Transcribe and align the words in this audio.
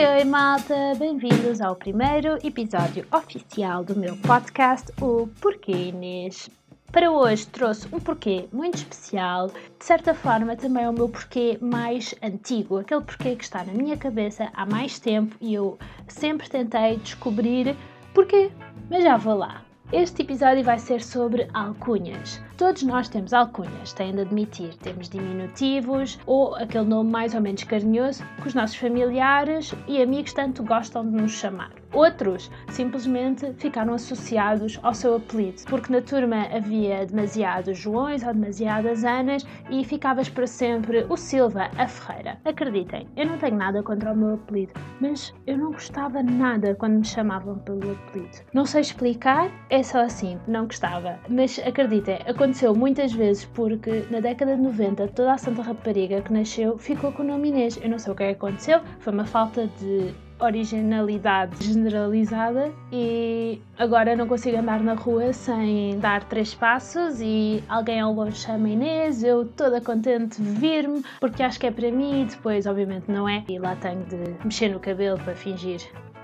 Oi, 0.00 0.06
oi, 0.06 0.24
malta! 0.24 0.94
Bem-vindos 0.98 1.60
ao 1.60 1.76
primeiro 1.76 2.38
episódio 2.42 3.06
oficial 3.12 3.84
do 3.84 3.94
meu 3.94 4.16
podcast, 4.16 4.90
o 4.98 5.26
Porquê 5.42 5.72
Inês. 5.72 6.48
Para 6.90 7.12
hoje 7.12 7.46
trouxe 7.46 7.86
um 7.92 8.00
porquê 8.00 8.48
muito 8.50 8.76
especial, 8.76 9.48
de 9.48 9.84
certa 9.84 10.14
forma 10.14 10.56
também 10.56 10.84
é 10.84 10.88
o 10.88 10.92
meu 10.94 11.06
porquê 11.06 11.58
mais 11.60 12.14
antigo, 12.22 12.78
aquele 12.78 13.02
porquê 13.02 13.36
que 13.36 13.44
está 13.44 13.62
na 13.62 13.74
minha 13.74 13.94
cabeça 13.94 14.48
há 14.54 14.64
mais 14.64 14.98
tempo 14.98 15.36
e 15.38 15.52
eu 15.52 15.78
sempre 16.08 16.48
tentei 16.48 16.96
descobrir 16.96 17.76
porquê, 18.14 18.50
mas 18.88 19.04
já 19.04 19.18
vou 19.18 19.34
lá. 19.34 19.62
Este 19.92 20.22
episódio 20.22 20.64
vai 20.64 20.78
ser 20.78 21.02
sobre 21.02 21.46
alcunhas. 21.52 22.40
Todos 22.60 22.82
nós 22.82 23.08
temos 23.08 23.32
alcunhas, 23.32 23.94
têm 23.94 24.12
de 24.12 24.20
admitir. 24.20 24.74
Temos 24.74 25.08
diminutivos 25.08 26.18
ou 26.26 26.54
aquele 26.56 26.84
nome 26.84 27.10
mais 27.10 27.34
ou 27.34 27.40
menos 27.40 27.64
carinhoso 27.64 28.22
que 28.42 28.48
os 28.48 28.52
nossos 28.52 28.76
familiares 28.76 29.74
e 29.88 30.02
amigos 30.02 30.34
tanto 30.34 30.62
gostam 30.62 31.10
de 31.10 31.22
nos 31.22 31.32
chamar. 31.32 31.70
Outros 31.92 32.50
simplesmente 32.68 33.52
ficaram 33.54 33.94
associados 33.94 34.78
ao 34.82 34.94
seu 34.94 35.16
apelido, 35.16 35.62
porque 35.68 35.92
na 35.92 36.00
turma 36.00 36.46
havia 36.54 37.04
demasiados 37.04 37.78
Joões 37.78 38.22
ou 38.22 38.32
demasiadas 38.32 39.02
Anas 39.02 39.44
e 39.70 39.82
ficavas 39.82 40.28
para 40.28 40.46
sempre 40.46 41.04
o 41.08 41.16
Silva, 41.16 41.68
a 41.76 41.88
Ferreira. 41.88 42.38
Acreditem, 42.44 43.08
eu 43.16 43.26
não 43.26 43.38
tenho 43.38 43.56
nada 43.56 43.82
contra 43.82 44.12
o 44.12 44.16
meu 44.16 44.34
apelido, 44.34 44.72
mas 45.00 45.34
eu 45.48 45.58
não 45.58 45.72
gostava 45.72 46.22
nada 46.22 46.76
quando 46.76 46.98
me 46.98 47.04
chamavam 47.04 47.58
pelo 47.58 47.90
apelido. 47.90 48.38
Não 48.52 48.64
sei 48.64 48.82
explicar, 48.82 49.50
é 49.68 49.82
só 49.82 50.02
assim, 50.02 50.38
não 50.46 50.66
gostava. 50.66 51.18
Mas 51.28 51.58
acreditem, 51.58 52.20
aconteceu 52.24 52.49
muitas 52.74 53.12
vezes 53.12 53.44
porque 53.44 54.04
na 54.10 54.20
década 54.20 54.56
de 54.56 54.62
90 54.62 55.08
toda 55.08 55.32
a 55.32 55.38
Santa 55.38 55.62
Rapariga 55.62 56.20
que 56.20 56.32
nasceu 56.32 56.78
ficou 56.78 57.12
com 57.12 57.22
o 57.22 57.26
nome 57.26 57.48
Inês. 57.48 57.78
Eu 57.82 57.90
não 57.90 57.98
sei 57.98 58.12
o 58.12 58.16
que 58.16 58.22
é 58.22 58.26
que 58.28 58.32
aconteceu, 58.32 58.80
foi 58.98 59.12
uma 59.12 59.24
falta 59.24 59.68
de 59.78 60.12
originalidade 60.40 61.64
generalizada 61.64 62.72
e 62.90 63.60
agora 63.78 64.16
não 64.16 64.26
consigo 64.26 64.56
andar 64.56 64.80
na 64.80 64.94
rua 64.94 65.32
sem 65.32 65.98
dar 65.98 66.24
três 66.24 66.54
passos 66.54 67.20
e 67.20 67.62
alguém 67.68 68.00
ao 68.00 68.12
longe 68.12 68.38
chama 68.38 68.68
Inês, 68.68 69.22
eu 69.22 69.44
toda 69.44 69.80
contente 69.80 70.40
vir-me 70.40 71.04
porque 71.20 71.42
acho 71.42 71.60
que 71.60 71.66
é 71.66 71.70
para 71.70 71.90
mim 71.90 72.22
e 72.22 72.24
depois 72.24 72.66
obviamente 72.66 73.10
não 73.10 73.28
é 73.28 73.44
e 73.48 73.58
lá 73.58 73.76
tenho 73.76 74.04
de 74.04 74.16
mexer 74.44 74.70
no 74.70 74.80
cabelo 74.80 75.18
para 75.18 75.34
fingir 75.34 75.80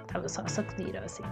estava 0.07 0.29
só 0.29 0.43
a 0.43 0.49
sacudir 0.49 0.95
ou 0.97 1.05
assim. 1.05 1.23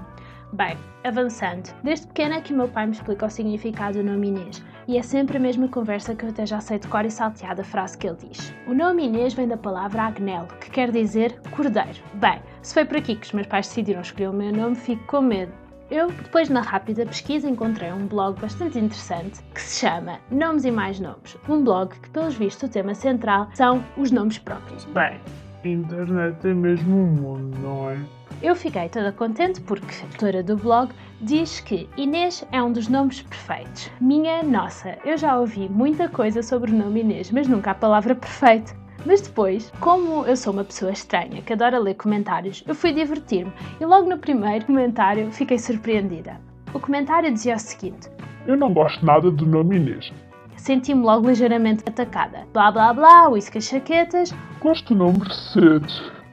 Bem, 0.54 0.78
avançando. 1.02 1.74
Desde 1.82 2.06
pequena 2.06 2.40
que 2.40 2.54
o 2.54 2.56
meu 2.56 2.68
pai 2.68 2.86
me 2.86 2.92
explica 2.92 3.26
o 3.26 3.30
significado 3.30 3.98
do 3.98 4.04
nome 4.04 4.28
Inês 4.28 4.62
e 4.86 4.96
é 4.96 5.02
sempre 5.02 5.36
a 5.36 5.40
mesma 5.40 5.66
conversa 5.66 6.14
que 6.14 6.24
eu 6.24 6.28
até 6.28 6.46
já 6.46 6.60
sei 6.60 6.78
de 6.78 6.86
cor 6.86 7.04
e 7.04 7.10
salteada 7.10 7.62
a 7.62 7.64
frase 7.64 7.98
que 7.98 8.06
ele 8.06 8.18
diz. 8.28 8.54
O 8.68 8.72
nome 8.72 9.04
Inês 9.04 9.34
vem 9.34 9.48
da 9.48 9.56
palavra 9.56 10.02
Agnel, 10.02 10.46
que 10.60 10.70
quer 10.70 10.92
dizer 10.92 11.40
cordeiro. 11.50 11.98
Bem, 12.14 12.40
se 12.62 12.72
foi 12.72 12.84
por 12.84 12.98
aqui 12.98 13.16
que 13.16 13.26
os 13.26 13.32
meus 13.32 13.48
pais 13.48 13.66
decidiram 13.66 14.00
escolher 14.00 14.28
o 14.28 14.32
meu 14.32 14.52
nome, 14.52 14.76
fico 14.76 15.04
com 15.06 15.22
medo. 15.22 15.52
Eu, 15.90 16.06
depois 16.12 16.46
de 16.46 16.54
uma 16.54 16.62
rápida 16.62 17.04
pesquisa, 17.04 17.50
encontrei 17.50 17.92
um 17.92 18.06
blog 18.06 18.40
bastante 18.40 18.78
interessante 18.78 19.42
que 19.52 19.60
se 19.60 19.80
chama 19.80 20.20
Nomes 20.30 20.64
e 20.64 20.70
Mais 20.70 21.00
Nomes. 21.00 21.36
Um 21.48 21.64
blog 21.64 21.98
que, 21.98 22.10
pelos 22.10 22.36
vistos, 22.36 22.68
o 22.68 22.72
tema 22.72 22.94
central 22.94 23.48
são 23.54 23.84
os 23.96 24.12
nomes 24.12 24.38
próprios. 24.38 24.84
Bem, 24.84 25.18
internet 25.64 26.46
é 26.46 26.54
mesmo 26.54 26.96
um 26.96 27.06
mundo, 27.06 27.58
não 27.58 27.90
é? 27.90 27.98
Eu 28.44 28.54
fiquei 28.54 28.90
toda 28.90 29.10
contente 29.10 29.58
porque 29.62 30.02
a 30.02 30.06
autora 30.06 30.42
do 30.42 30.54
blog 30.54 30.92
diz 31.18 31.60
que 31.60 31.88
Inês 31.96 32.46
é 32.52 32.62
um 32.62 32.70
dos 32.70 32.88
nomes 32.88 33.22
perfeitos. 33.22 33.90
Minha 33.98 34.42
nossa, 34.42 34.98
eu 35.02 35.16
já 35.16 35.40
ouvi 35.40 35.66
muita 35.66 36.10
coisa 36.10 36.42
sobre 36.42 36.70
o 36.70 36.74
nome 36.74 37.00
Inês, 37.00 37.30
mas 37.30 37.48
nunca 37.48 37.70
a 37.70 37.74
palavra 37.74 38.14
perfeito. 38.14 38.74
Mas 39.06 39.22
depois, 39.22 39.72
como 39.80 40.26
eu 40.26 40.36
sou 40.36 40.52
uma 40.52 40.62
pessoa 40.62 40.92
estranha 40.92 41.40
que 41.40 41.54
adora 41.54 41.78
ler 41.78 41.94
comentários, 41.94 42.62
eu 42.68 42.74
fui 42.74 42.92
divertir-me 42.92 43.50
e 43.80 43.86
logo 43.86 44.10
no 44.10 44.18
primeiro 44.18 44.66
comentário 44.66 45.32
fiquei 45.32 45.58
surpreendida. 45.58 46.38
O 46.74 46.78
comentário 46.78 47.32
dizia 47.32 47.56
o 47.56 47.58
seguinte: 47.58 48.10
Eu 48.46 48.58
não 48.58 48.74
gosto 48.74 49.06
nada 49.06 49.30
do 49.30 49.46
nome 49.46 49.76
Inês. 49.76 50.12
Senti-me 50.58 51.00
logo 51.00 51.26
ligeiramente 51.26 51.82
atacada. 51.88 52.46
Blá 52.52 52.70
blá 52.70 52.92
blá, 52.92 53.26
uísque 53.30 53.58
chaquetas. 53.58 54.34
Gosto 54.60 54.92
do 54.92 54.98
nome 55.02 55.20
Mercedes. 55.20 56.23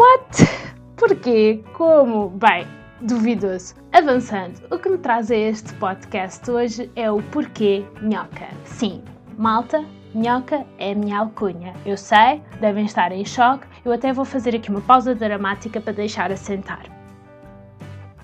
What? 0.00 0.48
Porquê? 0.96 1.62
Como? 1.74 2.30
Bem, 2.30 2.66
duvidoso. 3.02 3.74
Avançando, 3.92 4.58
o 4.70 4.78
que 4.78 4.88
me 4.88 4.96
traz 4.96 5.30
a 5.30 5.36
este 5.36 5.74
podcast 5.74 6.50
hoje 6.50 6.90
é 6.96 7.10
o 7.10 7.22
porquê 7.24 7.84
Nhoca. 8.00 8.48
Sim, 8.64 9.02
malta, 9.36 9.84
Nhoca 10.14 10.64
é 10.78 10.92
a 10.92 10.94
minha 10.94 11.18
alcunha. 11.18 11.74
Eu 11.84 11.98
sei, 11.98 12.40
devem 12.62 12.86
estar 12.86 13.12
em 13.12 13.26
choque, 13.26 13.66
eu 13.84 13.92
até 13.92 14.10
vou 14.10 14.24
fazer 14.24 14.56
aqui 14.56 14.70
uma 14.70 14.80
pausa 14.80 15.14
dramática 15.14 15.82
para 15.82 15.92
deixar 15.92 16.32
assentar. 16.32 16.86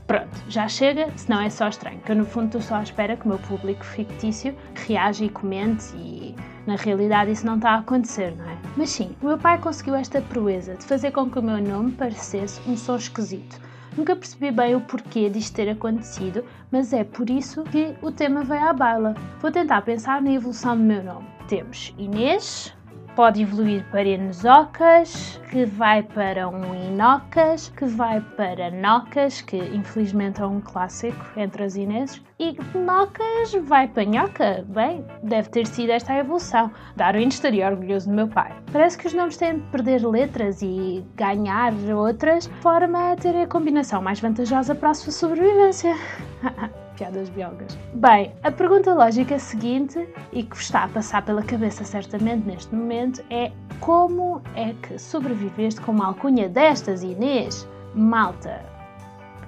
Pronto, 0.06 0.44
já 0.48 0.66
chega, 0.68 1.10
senão 1.14 1.42
é 1.42 1.50
só 1.50 1.68
estranho, 1.68 2.00
que 2.00 2.10
eu 2.10 2.16
no 2.16 2.24
fundo 2.24 2.46
estou 2.46 2.62
só 2.62 2.76
à 2.76 2.82
espera 2.82 3.18
que 3.18 3.26
o 3.26 3.28
meu 3.28 3.38
público 3.38 3.84
fictício 3.84 4.56
reaja 4.86 5.26
e 5.26 5.28
comente 5.28 5.94
e 5.94 6.34
na 6.66 6.76
realidade 6.76 7.32
isso 7.32 7.44
não 7.44 7.56
está 7.56 7.72
a 7.72 7.78
acontecer, 7.80 8.34
não 8.34 8.48
é? 8.48 8.55
Mas 8.76 8.90
sim, 8.90 9.16
o 9.22 9.26
meu 9.26 9.38
pai 9.38 9.58
conseguiu 9.58 9.94
esta 9.94 10.20
proeza 10.20 10.74
de 10.74 10.84
fazer 10.84 11.10
com 11.10 11.30
que 11.30 11.38
o 11.38 11.42
meu 11.42 11.56
nome 11.62 11.92
parecesse 11.92 12.60
um 12.68 12.76
som 12.76 12.96
esquisito. 12.96 13.58
Nunca 13.96 14.14
percebi 14.14 14.50
bem 14.50 14.74
o 14.74 14.80
porquê 14.82 15.30
disto 15.30 15.54
ter 15.54 15.70
acontecido, 15.70 16.44
mas 16.70 16.92
é 16.92 17.02
por 17.02 17.30
isso 17.30 17.64
que 17.64 17.94
o 18.02 18.12
tema 18.12 18.44
veio 18.44 18.68
à 18.68 18.74
baila. 18.74 19.14
Vou 19.40 19.50
tentar 19.50 19.80
pensar 19.80 20.20
na 20.20 20.30
evolução 20.30 20.76
do 20.76 20.82
meu 20.82 21.02
nome. 21.02 21.26
Temos 21.48 21.94
Inês, 21.96 22.74
pode 23.16 23.42
evoluir 23.42 23.82
para 23.90 24.06
Enesocas, 24.06 25.40
que 25.50 25.64
vai 25.64 26.02
para 26.02 26.46
um 26.48 26.74
Inocas, 26.74 27.72
que 27.74 27.86
vai 27.86 28.20
para 28.20 28.70
Nocas, 28.70 29.40
que 29.40 29.56
infelizmente 29.56 30.42
é 30.42 30.46
um 30.46 30.60
clássico 30.60 31.24
entre 31.34 31.64
as 31.64 31.76
Inês, 31.76 32.22
e 32.38 32.54
Nocas 32.74 33.54
vai 33.64 33.88
para 33.88 34.04
Nhoca. 34.04 34.64
Bem, 34.68 35.02
deve 35.22 35.48
ter 35.48 35.66
sido 35.66 35.90
esta 35.90 36.12
a 36.12 36.18
evolução. 36.18 36.70
Darwin 36.94 37.28
estaria 37.28 37.66
orgulhoso 37.66 38.10
do 38.10 38.14
meu 38.14 38.28
pai. 38.28 38.54
Parece 38.70 38.98
que 38.98 39.06
os 39.06 39.14
nomes 39.14 39.38
têm 39.38 39.56
de 39.56 39.62
perder 39.68 40.06
letras 40.06 40.60
e 40.60 41.02
ganhar 41.14 41.72
outras, 41.94 42.46
forma 42.60 43.12
a 43.12 43.16
ter 43.16 43.34
a 43.34 43.46
combinação 43.46 44.02
mais 44.02 44.20
vantajosa 44.20 44.74
para 44.74 44.90
a 44.90 44.94
sua 44.94 45.12
sobrevivência. 45.12 45.96
piadas 46.96 47.28
belgas. 47.28 47.78
Bem, 47.94 48.32
a 48.42 48.50
pergunta 48.50 48.92
lógica 48.92 49.38
seguinte, 49.38 50.08
e 50.32 50.42
que 50.42 50.56
está 50.56 50.84
a 50.84 50.88
passar 50.88 51.24
pela 51.24 51.42
cabeça 51.42 51.84
certamente 51.84 52.46
neste 52.46 52.74
momento, 52.74 53.24
é 53.30 53.52
como 53.80 54.42
é 54.54 54.74
que 54.74 54.98
sobreviveste 54.98 55.80
com 55.80 55.92
uma 55.92 56.06
alcunha 56.06 56.48
destas, 56.48 57.02
Inês? 57.02 57.68
Malta, 57.94 58.64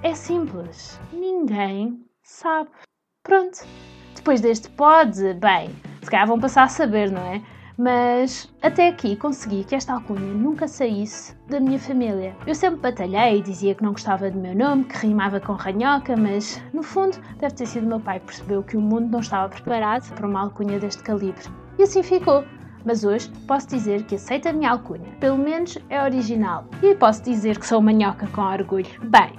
é 0.01 0.13
simples. 0.13 0.99
Ninguém 1.11 2.05
sabe. 2.23 2.69
Pronto. 3.23 3.59
Depois 4.15 4.41
deste 4.41 4.69
pode, 4.69 5.33
bem, 5.35 5.69
se 6.01 6.09
calhar 6.09 6.27
vão 6.27 6.39
passar 6.39 6.63
a 6.63 6.67
saber, 6.67 7.11
não 7.11 7.21
é? 7.21 7.41
Mas 7.79 8.53
até 8.61 8.89
aqui 8.89 9.15
consegui 9.15 9.63
que 9.63 9.73
esta 9.73 9.93
alcunha 9.93 10.33
nunca 10.33 10.67
saísse 10.67 11.33
da 11.47 11.61
minha 11.61 11.79
família. 11.79 12.35
Eu 12.45 12.53
sempre 12.53 12.81
batalhei 12.81 13.39
e 13.39 13.41
dizia 13.41 13.73
que 13.73 13.81
não 13.81 13.93
gostava 13.93 14.29
do 14.29 14.37
meu 14.37 14.53
nome, 14.53 14.83
que 14.83 15.07
rimava 15.07 15.39
com 15.39 15.53
ranhoca, 15.53 16.17
mas 16.17 16.61
no 16.73 16.83
fundo 16.83 17.17
deve 17.37 17.55
ter 17.55 17.65
sido 17.65 17.87
meu 17.87 18.01
pai 18.01 18.19
que 18.19 18.25
percebeu 18.25 18.61
que 18.61 18.75
o 18.75 18.81
mundo 18.81 19.09
não 19.09 19.21
estava 19.21 19.47
preparado 19.47 20.13
para 20.13 20.27
uma 20.27 20.41
alcunha 20.41 20.77
deste 20.77 21.01
calibre. 21.01 21.45
E 21.77 21.83
assim 21.83 22.03
ficou. 22.03 22.43
Mas 22.83 23.03
hoje 23.05 23.29
posso 23.47 23.67
dizer 23.67 24.03
que 24.03 24.15
aceito 24.15 24.47
a 24.47 24.53
minha 24.53 24.71
alcunha. 24.71 25.09
Pelo 25.19 25.37
menos 25.37 25.77
é 25.89 26.03
original. 26.03 26.65
E 26.81 26.95
posso 26.95 27.23
dizer 27.23 27.57
que 27.59 27.65
sou 27.65 27.81
manhoca 27.81 28.27
com 28.27 28.41
orgulho. 28.41 28.87
Bem, 29.03 29.31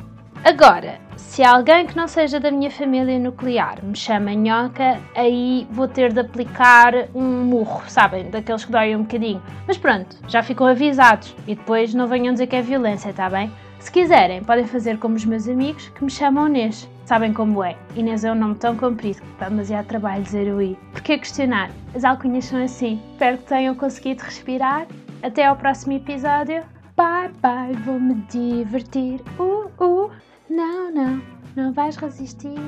Agora, 0.42 0.98
se 1.16 1.44
alguém 1.44 1.86
que 1.86 1.94
não 1.94 2.08
seja 2.08 2.40
da 2.40 2.50
minha 2.50 2.70
família 2.70 3.18
nuclear 3.18 3.84
me 3.84 3.94
chama 3.94 4.32
nhoca, 4.32 4.98
aí 5.14 5.66
vou 5.70 5.86
ter 5.86 6.12
de 6.12 6.20
aplicar 6.20 6.94
um 7.14 7.44
murro, 7.44 7.82
sabem? 7.88 8.30
Daqueles 8.30 8.64
que 8.64 8.72
doem 8.72 8.96
um 8.96 9.02
bocadinho. 9.02 9.42
Mas 9.66 9.76
pronto, 9.76 10.16
já 10.26 10.42
ficam 10.42 10.66
avisados. 10.66 11.36
E 11.46 11.54
depois 11.54 11.92
não 11.92 12.06
venham 12.06 12.32
dizer 12.32 12.46
que 12.46 12.56
é 12.56 12.62
violência, 12.62 13.12
tá 13.12 13.28
bem? 13.28 13.52
Se 13.78 13.92
quiserem, 13.92 14.42
podem 14.42 14.66
fazer 14.66 14.98
como 14.98 15.14
os 15.14 15.24
meus 15.26 15.46
amigos 15.46 15.88
que 15.90 16.02
me 16.02 16.10
chamam 16.10 16.48
Inês. 16.48 16.88
Sabem 17.04 17.34
como 17.34 17.62
é? 17.62 17.76
Inês 17.94 18.24
é 18.24 18.32
um 18.32 18.34
nome 18.34 18.54
tão 18.54 18.76
comprido 18.76 19.20
que 19.20 19.40
dá 19.40 19.48
demasiado 19.50 19.86
trabalho 19.86 20.22
dizer 20.22 20.52
o 20.52 20.62
I. 20.62 20.76
Porquê 20.92 21.18
questionar? 21.18 21.70
As 21.94 22.02
alcunhas 22.02 22.46
são 22.46 22.62
assim. 22.62 23.00
Espero 23.12 23.36
que 23.36 23.44
tenham 23.44 23.74
conseguido 23.74 24.22
respirar. 24.22 24.86
Até 25.22 25.44
ao 25.44 25.56
próximo 25.56 25.92
episódio. 25.92 26.62
Bye 26.96 27.30
bye, 27.42 27.76
vou 27.84 28.00
me 28.00 28.14
divertir. 28.30 29.20
Uh, 29.38 29.70
uh. 29.82 30.10
Não, 30.50 30.90
não, 30.90 31.22
não 31.54 31.72
vais 31.72 31.94
resistir. 31.94 32.58